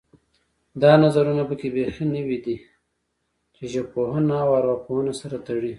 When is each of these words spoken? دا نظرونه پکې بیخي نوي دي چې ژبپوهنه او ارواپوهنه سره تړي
دا 0.81 0.91
نظرونه 1.03 1.43
پکې 1.49 1.67
بیخي 1.75 2.05
نوي 2.15 2.37
دي 2.45 2.57
چې 3.55 3.63
ژبپوهنه 3.73 4.33
او 4.43 4.49
ارواپوهنه 4.59 5.13
سره 5.21 5.37
تړي 5.47 5.69